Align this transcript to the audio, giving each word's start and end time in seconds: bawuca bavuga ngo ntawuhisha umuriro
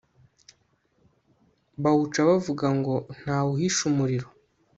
bawuca 1.83 2.19
bavuga 2.29 2.67
ngo 2.77 2.95
ntawuhisha 3.19 3.81
umuriro 3.91 4.27